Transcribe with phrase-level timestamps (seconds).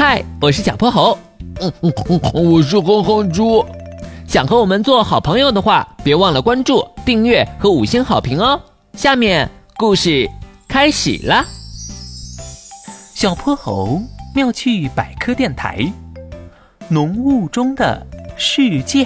[0.00, 1.18] 嗨，我是小泼猴。
[1.60, 3.66] 嗯嗯嗯，我是哼哼猪。
[4.28, 8.62] 想和我们做好朋友的话，别忘了关注、订阅和五星好评哦。
[8.92, 10.30] 下面故事
[10.68, 11.44] 开始了。
[13.12, 14.00] 小泼猴
[14.36, 15.92] 妙趣百科电台，
[16.86, 18.06] 浓雾中的
[18.36, 19.04] 世界。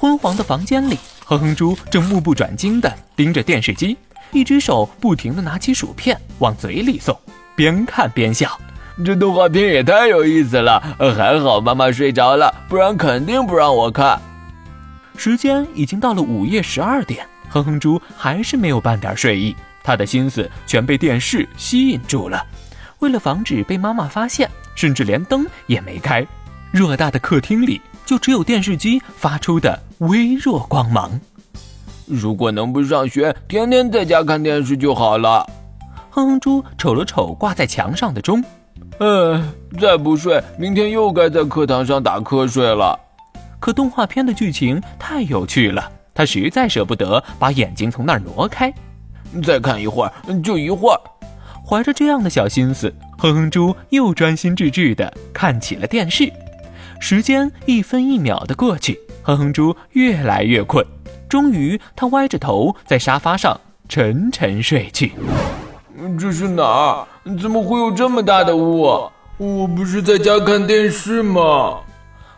[0.00, 3.98] 昏黄的房间里，哼哼猪正目不转睛地盯着电视机，
[4.32, 7.14] 一只手不停地拿起薯片往嘴里送，
[7.54, 8.58] 边看边笑。
[9.04, 10.80] 这动画片也太有意思了，
[11.16, 14.20] 还好妈妈睡着了，不然肯定不让我看。
[15.16, 22.46] 时间已经到了午夜十二点，哼哼猪还是没有半点睡意，他的心思全被电视吸引住了。
[23.00, 26.24] 为了防止被妈妈发现，甚至连灯也没开，
[26.72, 31.20] 偌大的客厅里就只有电视机发出的微弱光芒。
[32.06, 35.44] 如果能不上学，天天在家看电视就好了。
[36.14, 38.40] 哼哼猪瞅了瞅挂在墙上的钟。
[39.00, 42.96] 呃，再不睡，明天又该在课堂上打瞌睡了。
[43.58, 48.72] 可动画片的剧情太有趣了，他实在舍不得把眼睛从那儿挪开。
[49.42, 51.00] 再看一会儿，就一会儿。
[51.66, 56.32] 怀着这样的小心思，哼哼猪又专心致志地看起了电视。
[57.00, 60.86] 时间一分一秒的过去，哼哼猪越来越困，
[61.28, 65.10] 终于他歪着头在沙发上沉沉睡去。
[66.18, 67.06] 这是哪儿？
[67.40, 69.10] 怎么会有这么大的雾？
[69.36, 71.80] 我不是在家看电视吗？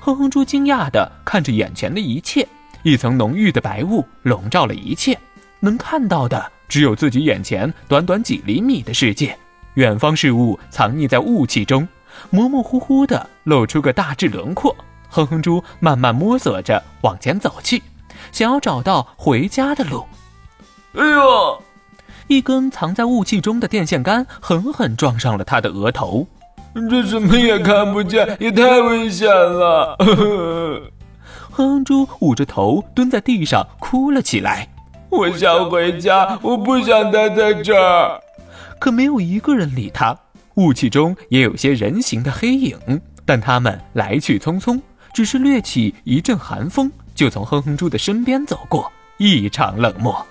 [0.00, 2.46] 哼哼猪惊讶地看着眼前的一切，
[2.82, 5.18] 一层浓郁的白雾笼罩了一切，
[5.60, 9.36] 能看到的只有自己眼前短短几厘米的世界，
[9.74, 11.86] 远方事物藏匿在雾气中，
[12.30, 14.74] 模模糊糊地露出个大致轮廓。
[15.08, 17.82] 哼哼猪慢慢摸索着往前走去，
[18.32, 20.04] 想要找到回家的路。
[20.94, 21.62] 哎呦！
[22.32, 26.26] 一根藏在雾气中的电线杆狠狠撞上了他的额头，
[26.88, 29.96] 这什么也看不见，也太危险了！
[31.50, 34.66] 哼猪捂着头蹲在地上哭了起来。
[35.10, 38.18] 我想回家，我不想待在这儿。
[38.78, 40.16] 可没有一个人理他。
[40.54, 42.78] 雾气中也有些人形的黑影，
[43.26, 44.80] 但他们来去匆匆，
[45.12, 50.26] 只是掠起一阵寒风，就从哼哼猪的身边走过，异常冷漠。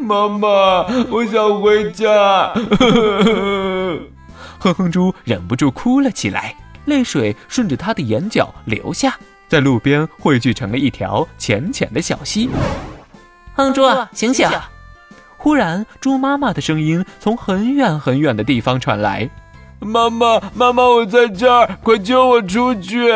[0.00, 2.52] 妈妈，我想回家。
[4.58, 6.54] 哼哼猪忍不住哭了起来，
[6.86, 9.16] 泪水顺着他的眼角流下，
[9.48, 12.48] 在路边汇聚成了一条浅浅的小溪。
[13.54, 14.48] 哼猪，醒醒！
[15.36, 19.28] 忽然，猪妈妈的声音从很远很远的地方传来
[19.80, 23.10] ：“妈妈，妈妈，我在这儿，快救我出去！”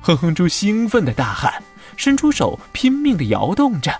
[0.00, 1.62] 哼哼猪兴奋的大喊，
[1.96, 3.92] 伸出手拼命的摇动着。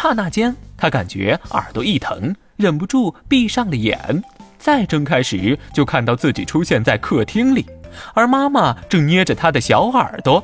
[0.00, 4.22] 刹那间，他感觉耳朵一疼，忍不住闭上了眼。
[4.58, 7.66] 再睁开时，就看到自己出现在客厅里，
[8.14, 10.42] 而妈妈正捏着他的小耳朵。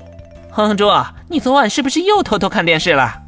[0.50, 0.88] 哼哼猪，
[1.28, 3.22] 你昨晚是不是又偷偷看电视了？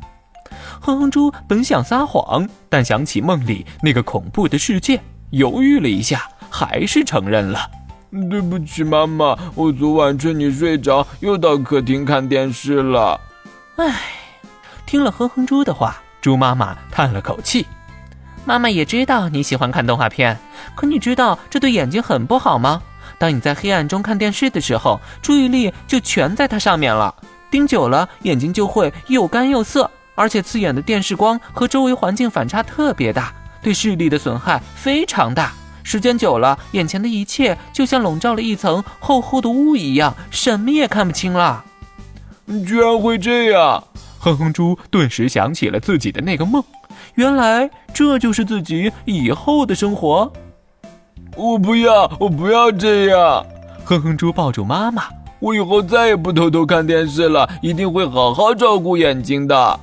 [0.81, 5.01] 哼哼猪本想撒谎，但想起梦里那个恐怖的世界，
[5.31, 7.71] 犹豫了一下，还是承认了。
[8.31, 13.21] 对不起，妈妈，我昨晚趁你睡着，又到客厅看电视了。
[13.77, 13.95] 唉，
[14.87, 16.01] 听了哼哼猪的话。
[16.27, 17.65] 猪妈妈叹了口气
[18.45, 20.37] ：“妈妈也知道你喜欢看动画片，
[20.75, 22.83] 可你知道这对眼睛很不好吗？
[23.17, 27.15] 当你在黑暗中看电视的时候，注意力就全在它上面了，
[27.49, 33.33] 盯久了眼睛就会又干又涩，而且刺眼的电视光和周围环境反差特别大，
[33.63, 35.53] 对视力的损害非常大。
[35.85, 41.65] 时间久了，眼前的一切就像笼罩了一层厚厚的雾一样，什么也看不清了。
[42.67, 43.85] 居然会这样！”
[44.27, 46.61] 哼哼猪顿时想起了自己的那个梦，
[47.15, 50.33] 原来这就是自己以后的生活。
[51.37, 53.47] 我不要，我不要这样！
[53.85, 55.05] 哼哼猪抱住妈妈，
[55.39, 59.81] 我以后再也不偷偷看电视了，一定会好好照顾眼睛的。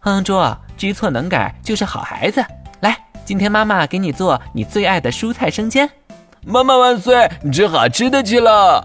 [0.00, 0.42] 哼哼猪，
[0.76, 2.44] 知错能改就是好孩子。
[2.80, 5.88] 来，今天妈妈给你做你最爱的蔬菜生煎。
[6.44, 7.30] 妈妈万岁！
[7.44, 8.84] 你吃好吃的去了。